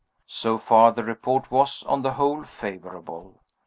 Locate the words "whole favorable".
2.13-3.43